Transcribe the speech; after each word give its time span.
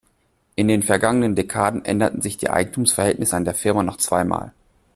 In 0.55 0.67
den 0.67 0.81
vergangenen 0.81 1.35
Dekaden 1.35 1.85
änderten 1.85 2.21
sich 2.21 2.35
die 2.35 2.49
Eigentumsverhältnisse 2.49 3.35
an 3.35 3.45
der 3.45 3.53
Firma 3.53 3.83
noch 3.83 3.97
zweimal. 3.97 4.51